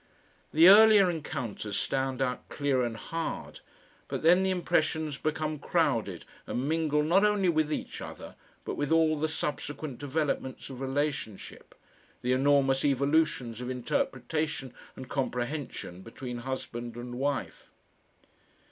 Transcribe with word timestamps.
The 0.51 0.67
earlier 0.67 1.11
encounters 1.11 1.77
stand 1.77 2.23
out 2.23 2.49
clear 2.49 2.81
and 2.81 2.97
hard, 2.97 3.59
but 4.07 4.23
then 4.23 4.41
the 4.41 4.49
impressions 4.49 5.19
become 5.19 5.59
crowded 5.59 6.25
and 6.47 6.67
mingle 6.67 7.03
not 7.03 7.23
only 7.23 7.49
with 7.49 7.71
each 7.71 8.01
other 8.01 8.35
but 8.65 8.73
with 8.73 8.91
all 8.91 9.15
the 9.15 9.27
subsequent 9.27 9.99
developments 9.99 10.71
of 10.71 10.81
relationship, 10.81 11.75
the 12.23 12.33
enormous 12.33 12.83
evolutions 12.83 13.61
of 13.61 13.69
interpretation 13.69 14.73
and 14.95 15.07
comprehension 15.07 16.01
between 16.01 16.39
husband 16.39 16.95
and 16.95 17.13
wife. 17.19 17.69